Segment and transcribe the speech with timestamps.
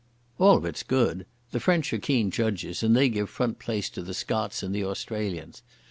[0.39, 1.27] "All of it's good.
[1.51, 4.83] The French are keen judges and they give front place to the Scots and the
[4.83, 5.61] Australians.